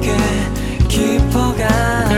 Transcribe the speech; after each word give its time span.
그렇게 0.00 0.16
깊어가 0.88 2.11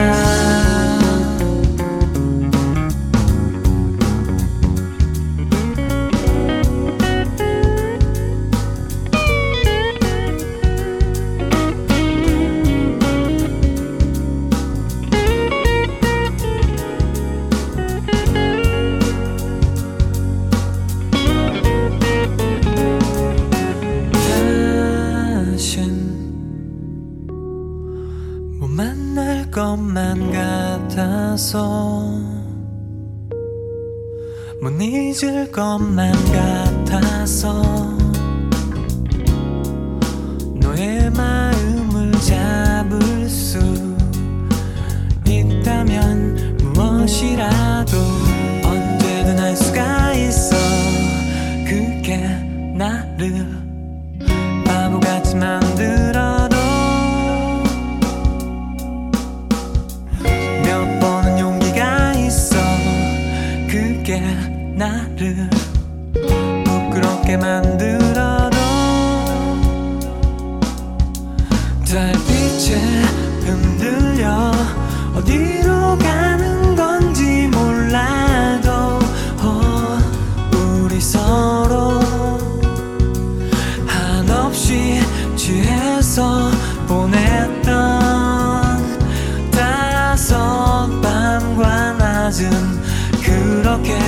그렇게 93.22 93.98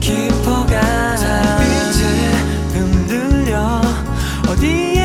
깊어가. 0.00 1.16
달빛에 1.16 2.02
흔들려. 2.72 3.80
어디에 4.48 5.03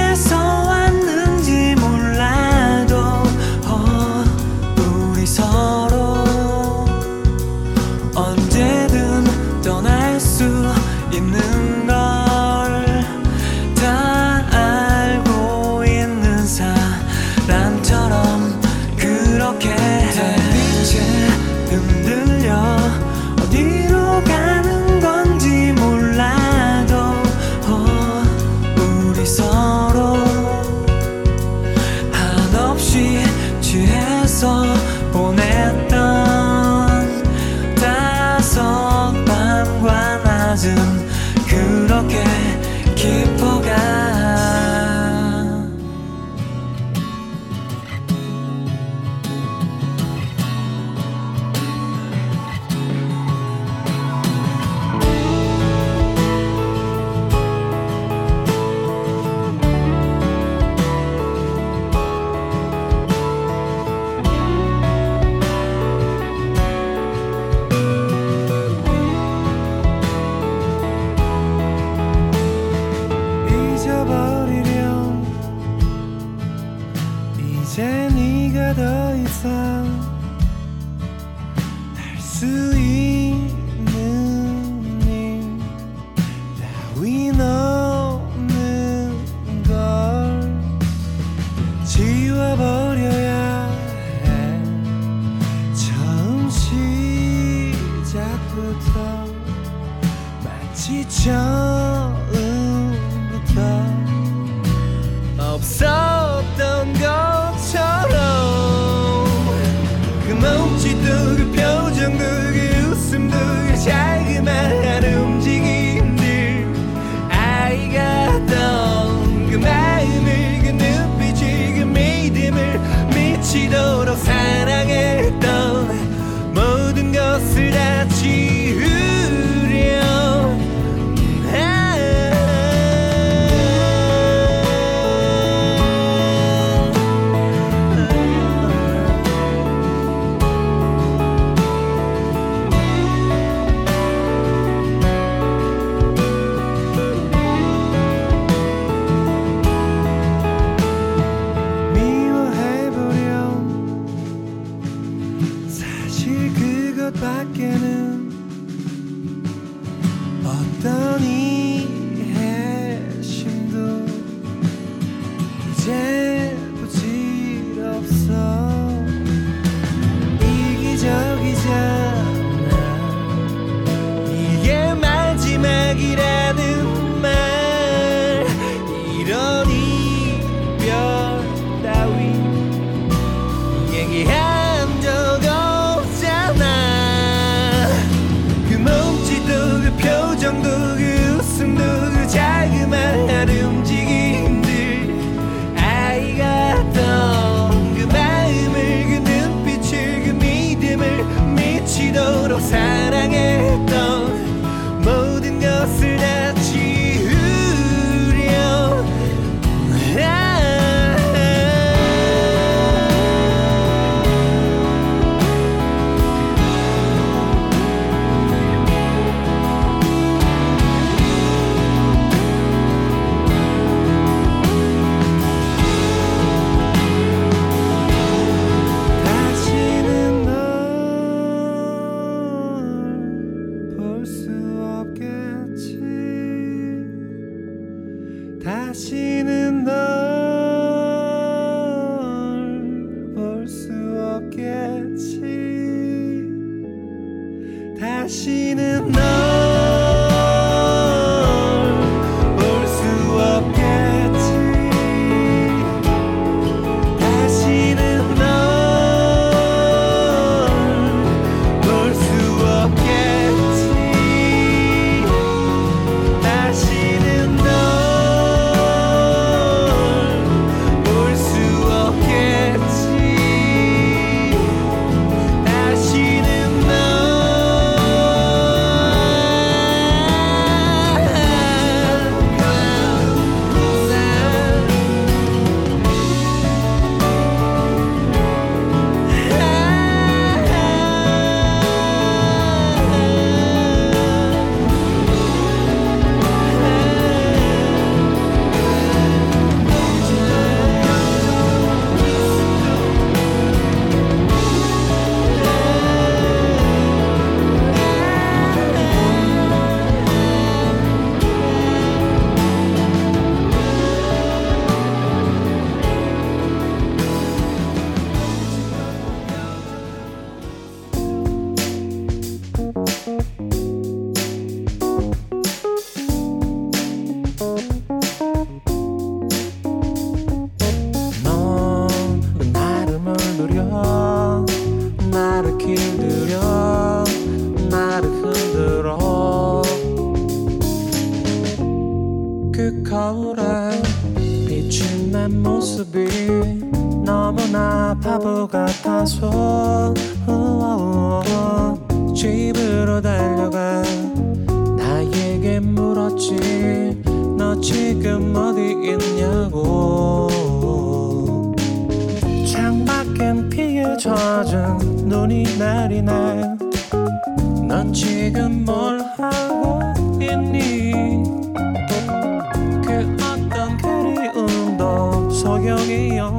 强。 101.09 101.68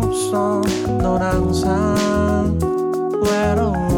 없어. 0.03 0.63
넌 0.99 1.21
항상 1.23 2.59
외로워. 3.23 3.90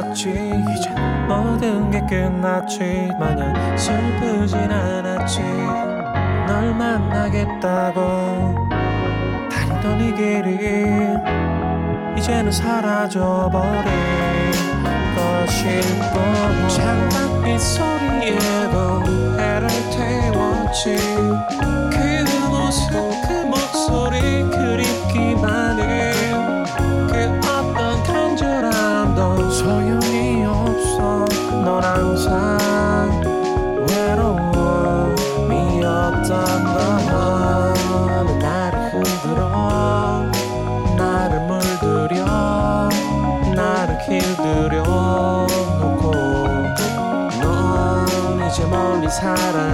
알았지. 0.00 0.30
이제 0.30 0.90
모든 1.28 1.90
게 1.90 2.00
끝났지. 2.00 3.10
마냥 3.18 3.76
슬프진 3.76 4.58
않았지. 4.70 5.42
널 6.46 6.74
만나겠다고. 6.74 8.00
다니던 9.50 10.00
이 10.00 10.14
길이 10.14 10.96
이제는 12.16 12.50
사라져버린 12.50 13.84
것일 15.14 15.80
뿐. 16.12 16.68
잠깐 16.68 17.42
빗소리에도 17.44 19.02
해를 19.38 19.68
태웠지. 19.90 20.96
그 21.90 22.48
모습 22.48 22.90
그 23.26 23.32
목소리 23.46 24.42
그립기만 24.50 25.69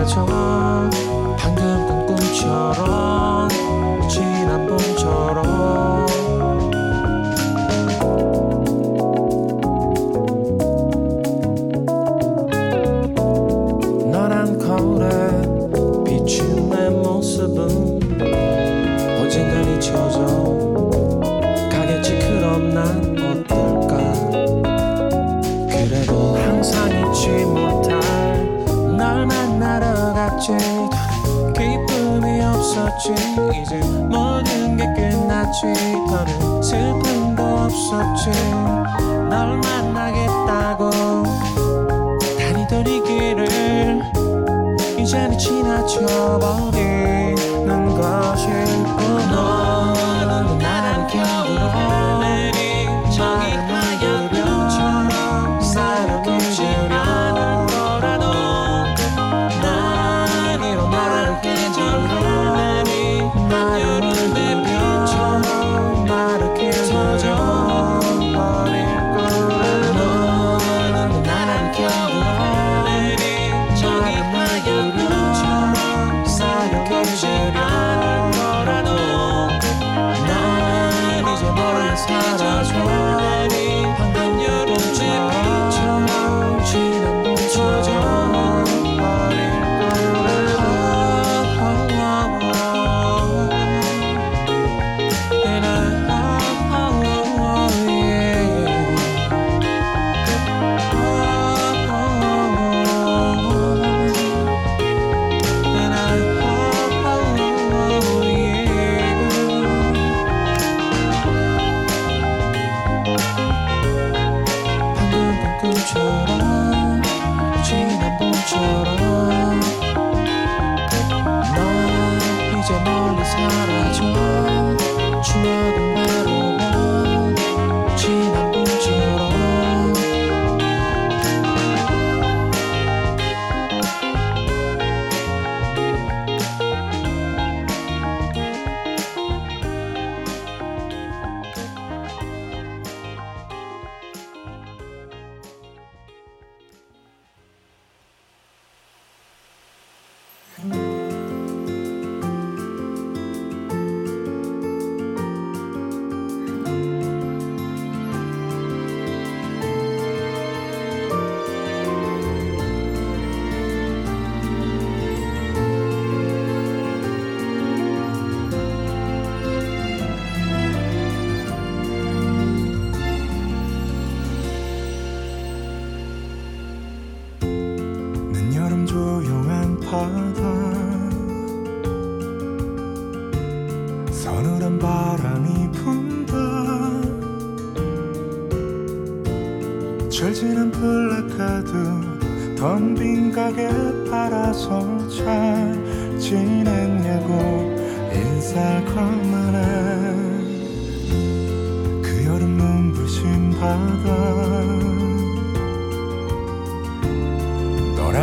예전 0.06 0.24
방금 1.36 1.84
꾼 1.88 2.06
꿈처럼 2.06 3.48
지난 4.08 4.64
봄처럼 4.68 6.06
너란 14.12 14.56
거울에 14.60 15.08
비춘 16.04 16.70
내 16.70 16.88
모습은 16.88 17.98
어젠간 19.20 19.68
잊혀져 19.74 20.24
가겠지 21.68 22.16
그럼 22.20 22.72
난. 22.72 23.15
갔지 30.46 30.52
기쁨이 31.58 32.40
없었지. 32.40 33.12
이제 33.60 33.80
모든 34.08 34.76
게 34.76 34.84
끝났지. 34.94 35.72
더는 36.08 36.62
슬픔도 36.62 37.42
없었지. 37.42 38.30
널 39.28 39.58
만나겠다고 39.58 40.90
다니던 42.38 42.86
이 42.86 43.02
길을 43.02 44.02
이제는 44.98 45.36
지나쳐버리는 45.36 46.76
것일 48.00 48.85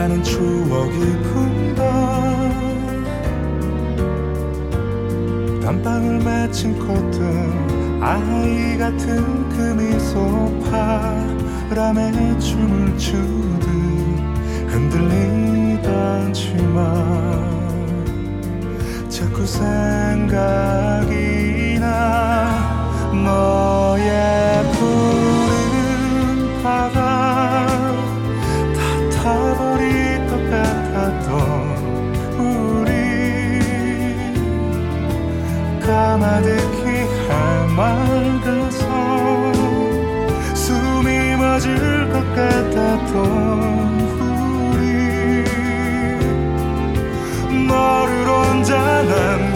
너라는 0.04 0.22
추억이 0.24 1.00
품다 1.24 1.82
단방울 5.62 6.20
맺힌 6.20 6.78
콧등 6.80 8.02
아이 8.02 8.78
같은 8.78 9.48
그 9.50 9.62
미소 9.82 10.52
바람에 11.70 12.38
춤을 12.38 12.98
추듯 12.98 13.66
흔들리던지만 14.68 15.84
자꾸 19.10 19.46
생각이 19.46 20.50
나. 21.80 22.92
너의 23.14 24.64
푸 24.74 25.13
까마득히 36.34 36.88
해맑아서 37.30 38.82
숨이 40.56 41.36
멎을 41.36 42.10
것 42.10 42.16
같았던 42.34 43.14
우리 44.72 45.44
너를 47.68 48.28
혼자 48.28 48.74
남 49.04 49.53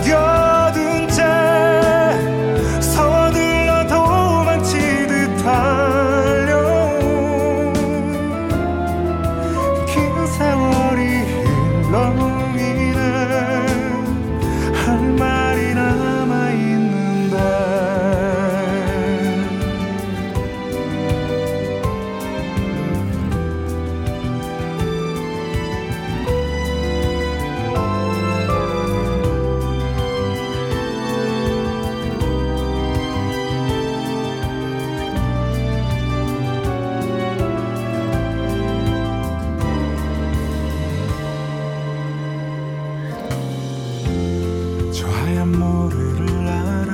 저 44.97 45.07
하얀 45.07 45.51
모래를 45.51 46.47
알아. 46.47 46.91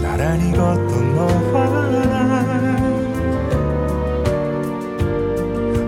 나란히 0.00 0.52
걷던 0.52 1.16
너와 1.16 1.66
나 2.06 2.16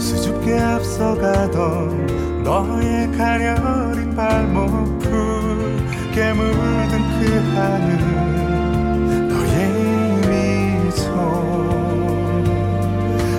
수줍게 0.00 0.58
앞서가던 0.58 2.42
너의 2.42 3.12
가려린 3.12 4.16
발목 4.16 4.98
붉게 4.98 6.32
물든 6.32 6.90
그 7.20 7.22
하늘 7.54 7.88
너의 9.28 10.90
미소. 10.90 11.06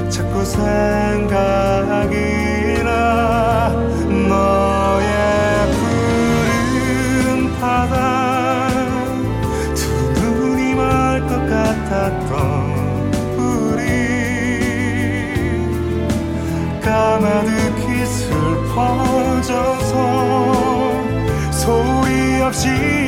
자꾸 0.10 0.46
생각이 0.46 2.16
슬퍼져서 18.80 19.94
소리 21.52 22.42
없이 22.42 22.99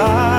side. 0.00 0.29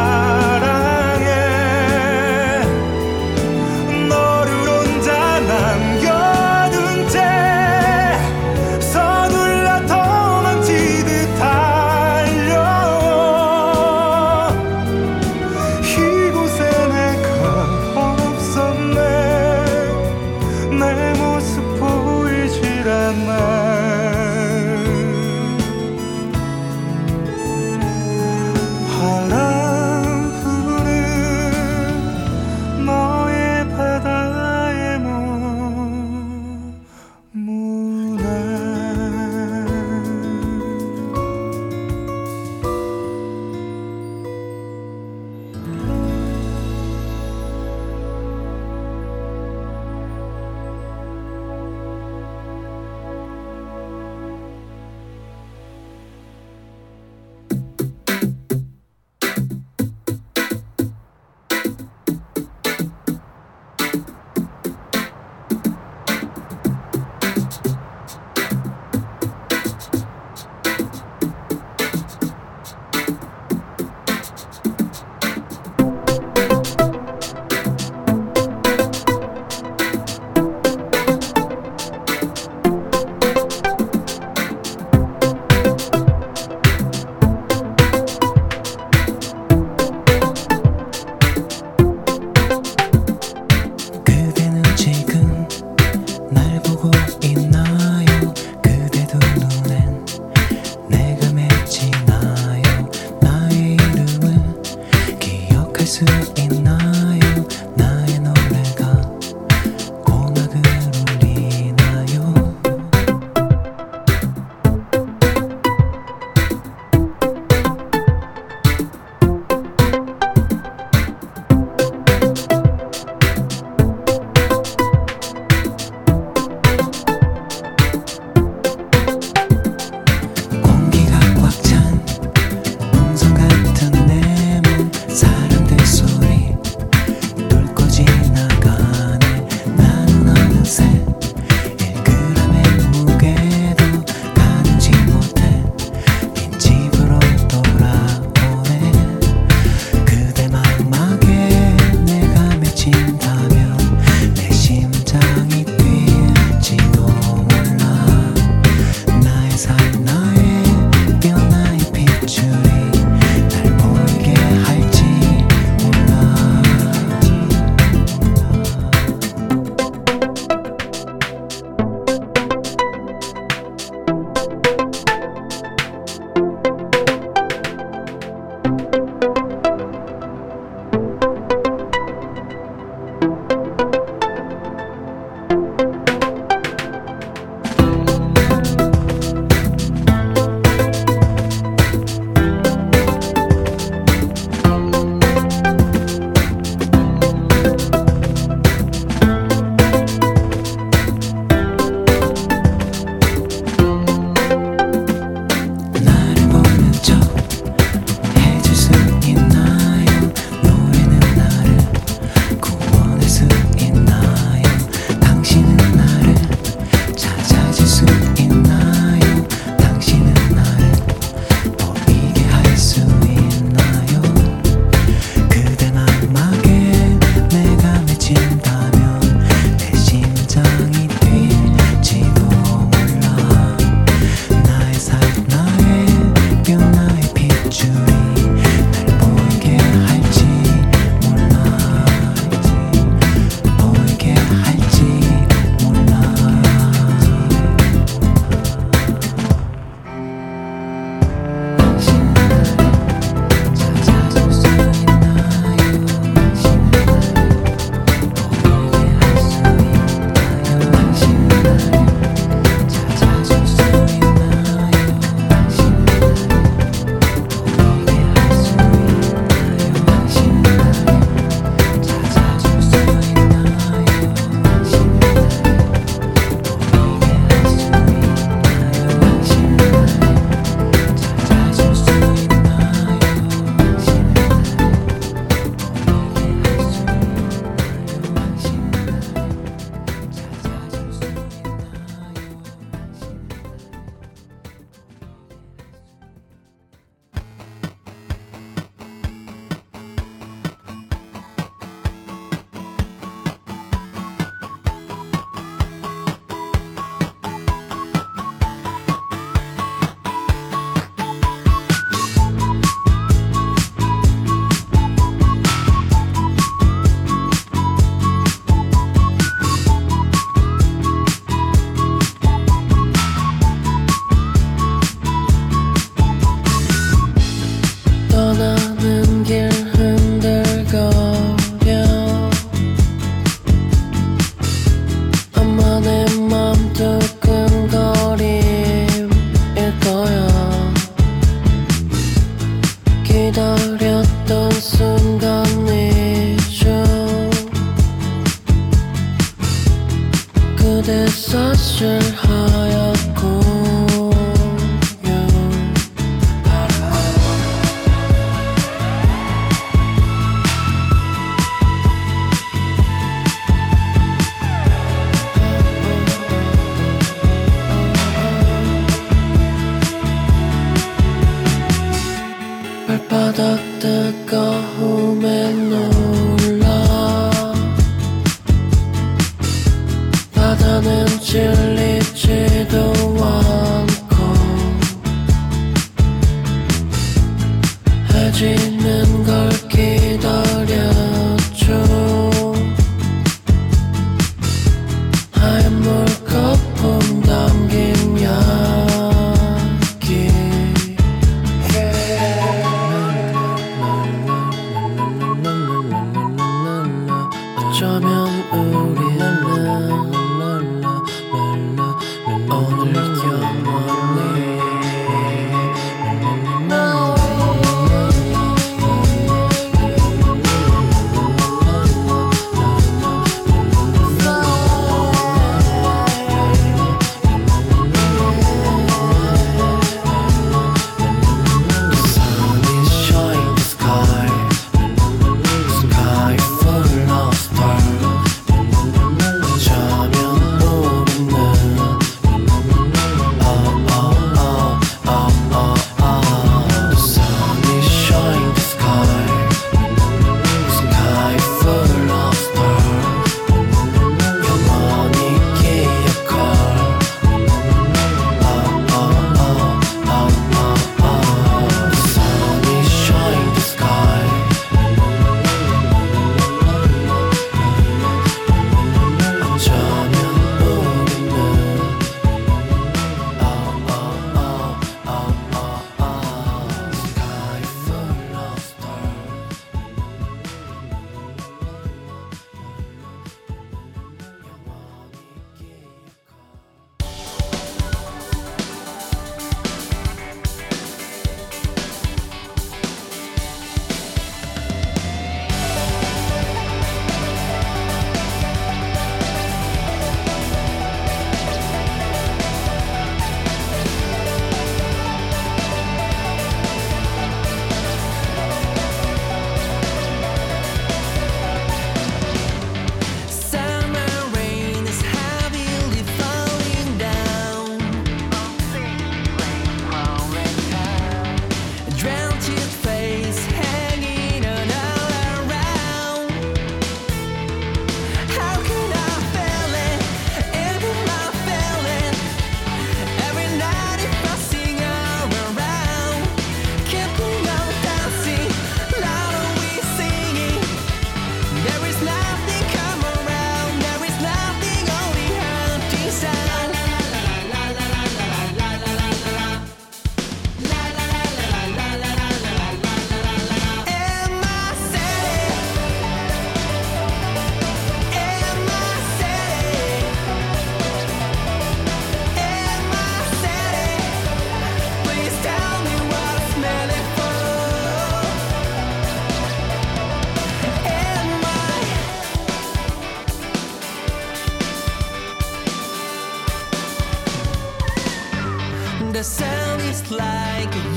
the 579.42 579.46
sound 579.46 580.02
is 580.04 580.30
like 580.30 581.11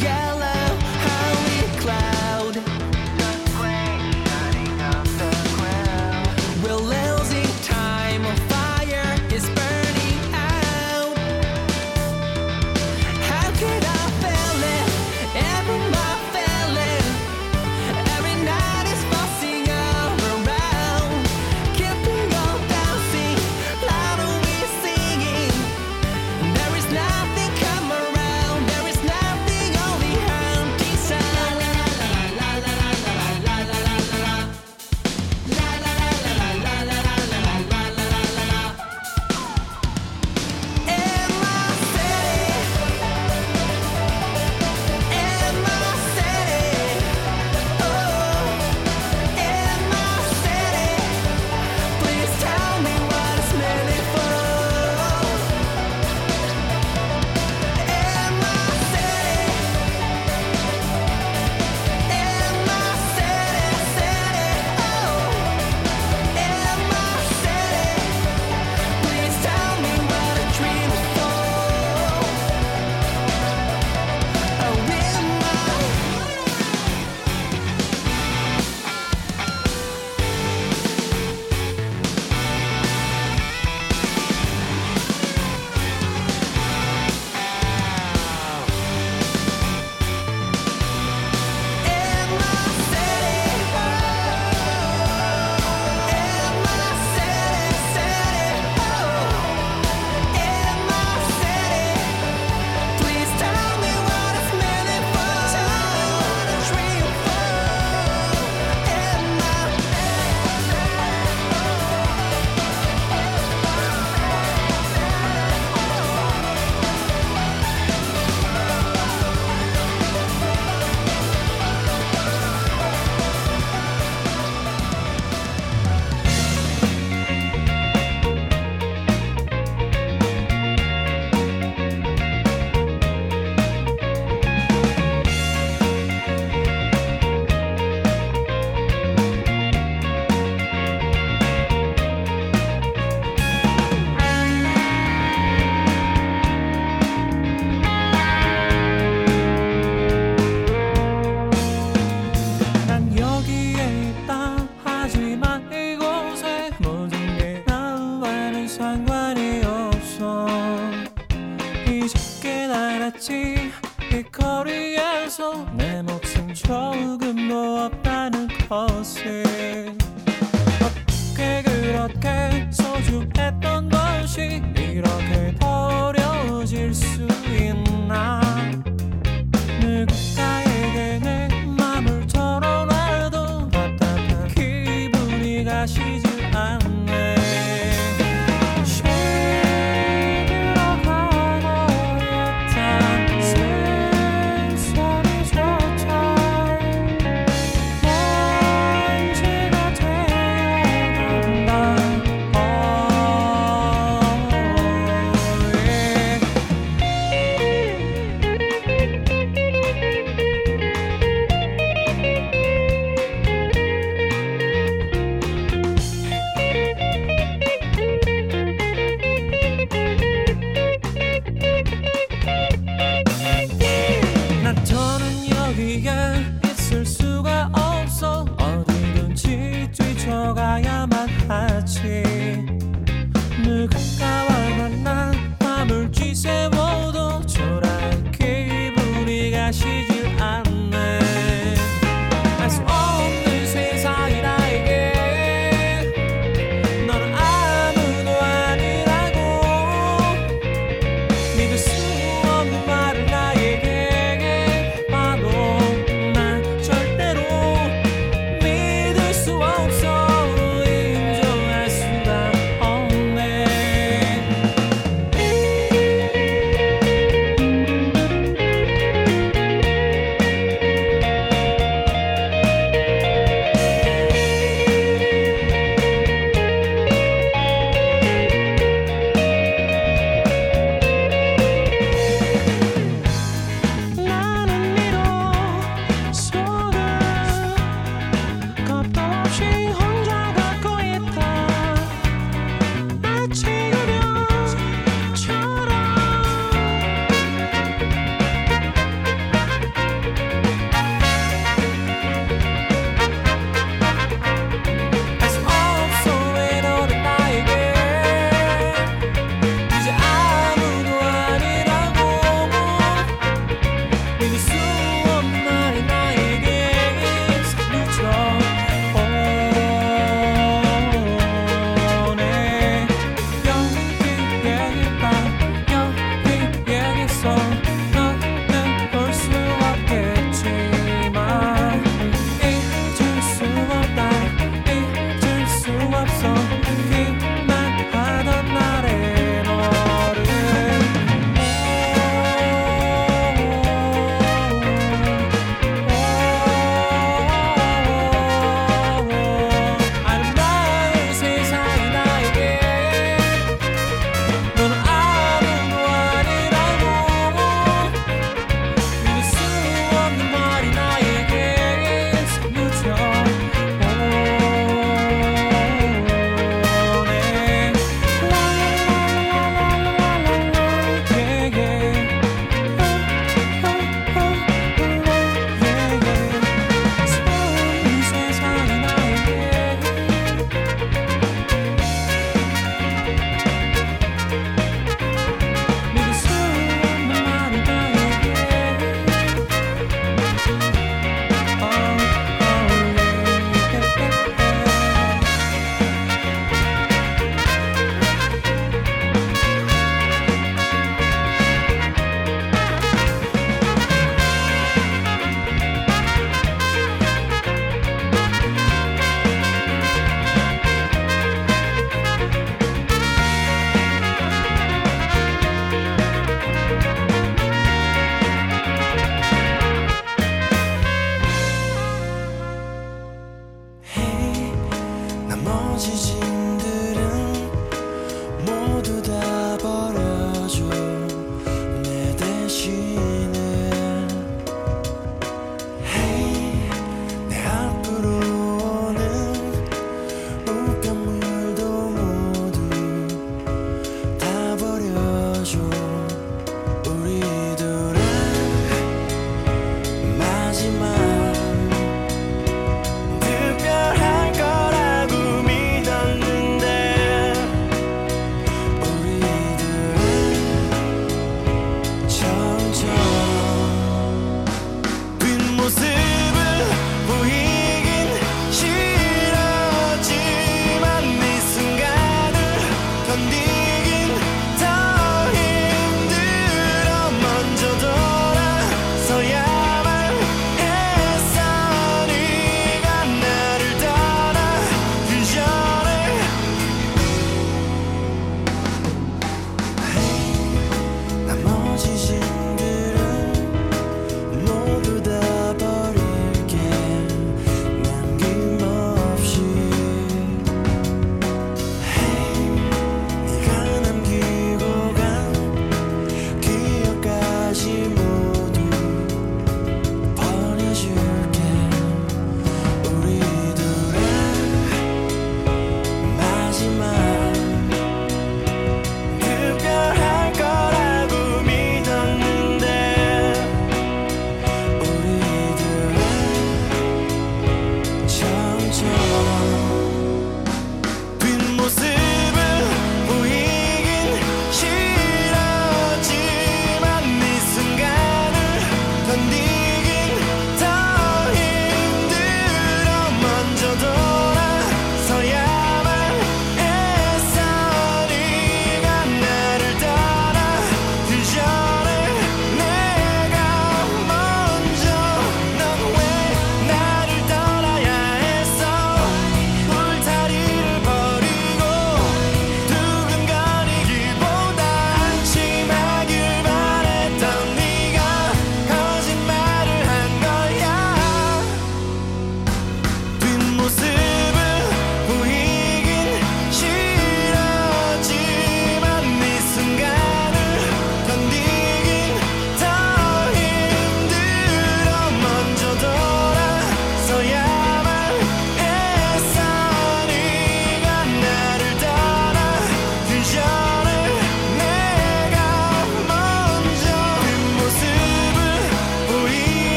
기 185.87 186.14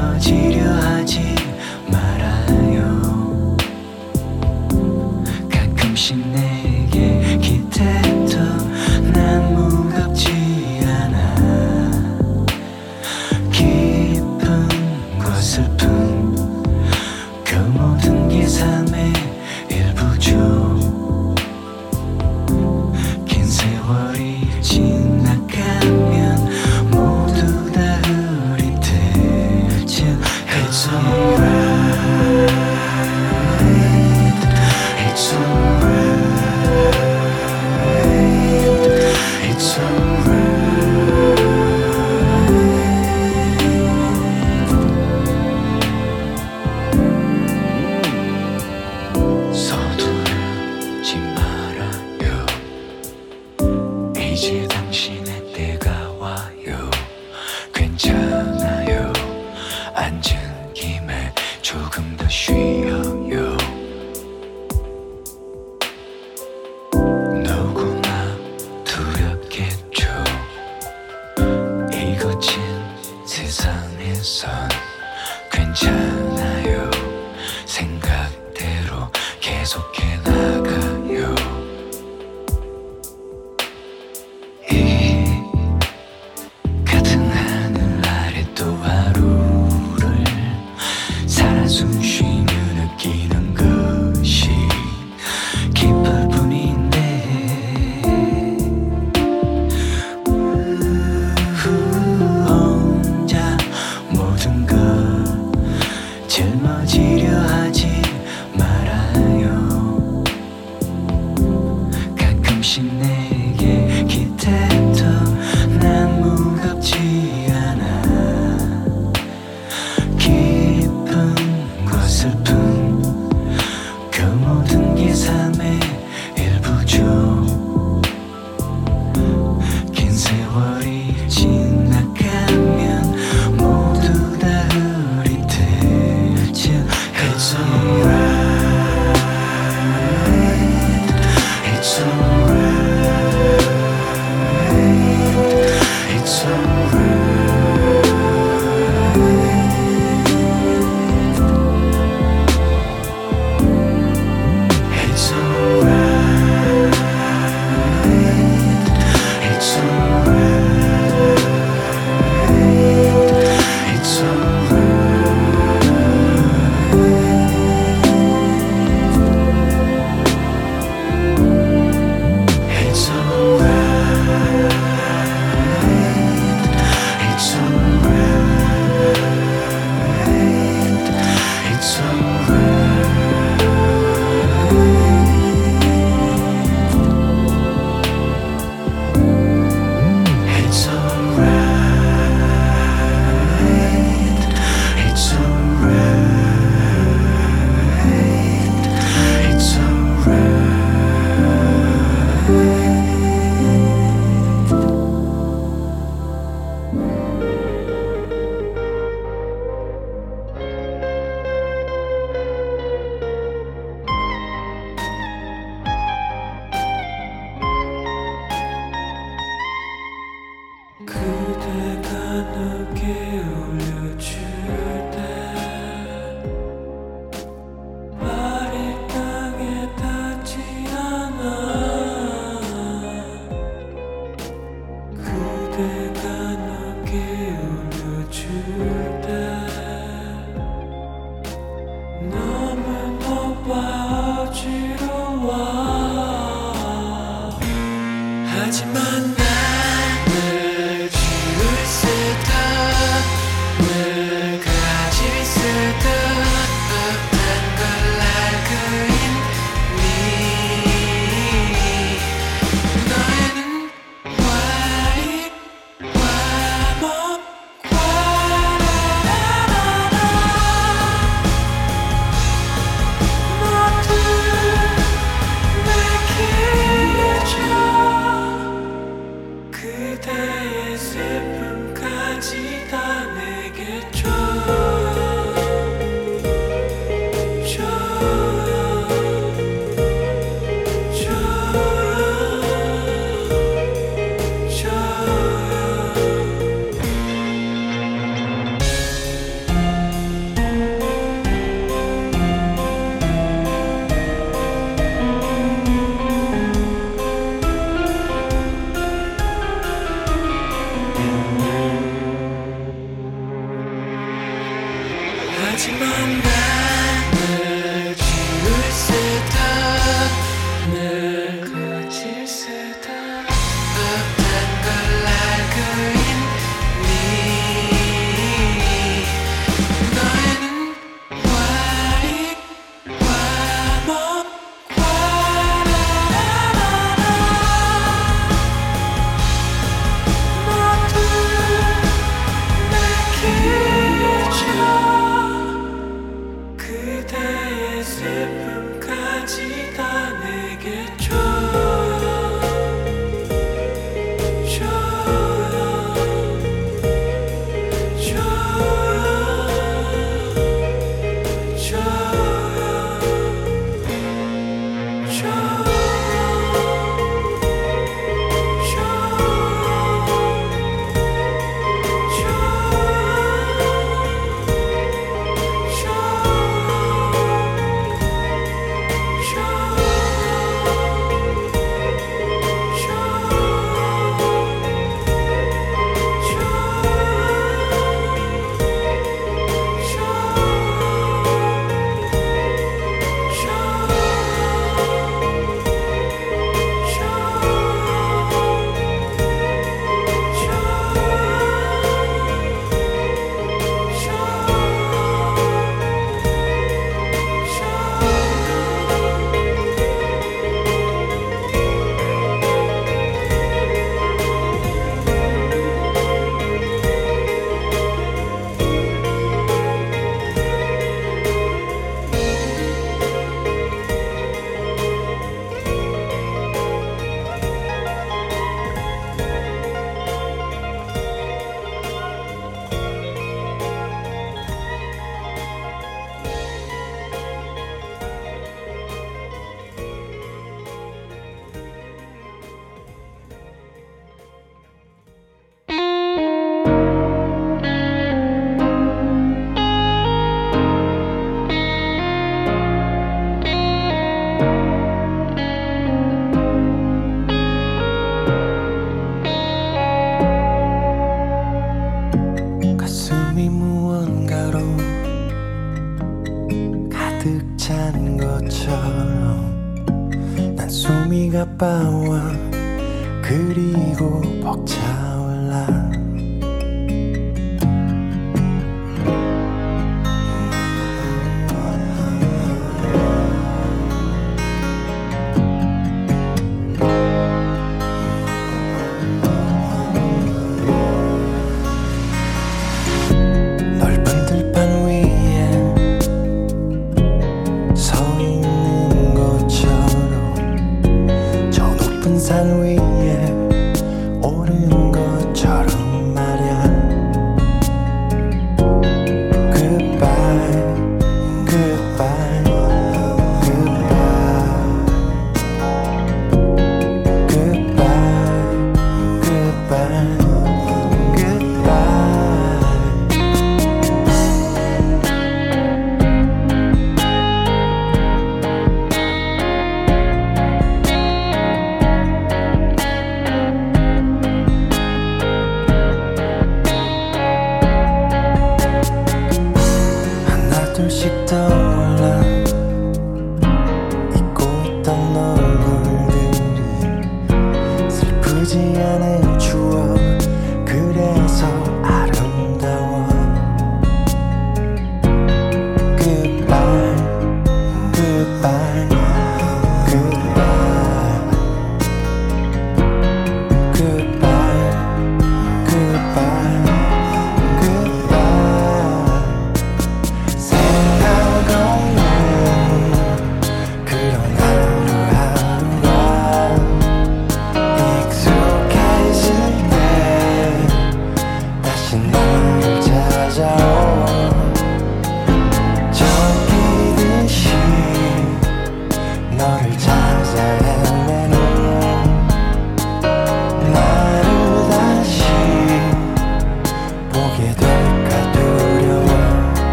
하지만 0.00 0.50
나를 0.50 1.06
지 1.06 1.29